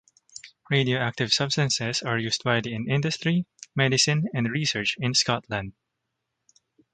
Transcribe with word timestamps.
Radioactive 0.71 1.31
substances 1.31 2.01
are 2.01 2.17
used 2.17 2.43
widely 2.43 2.73
in 2.73 2.89
industry, 2.89 3.45
medicine 3.75 4.23
and 4.33 4.49
research 4.49 4.95
in 4.97 5.13
Scotland. 5.13 5.73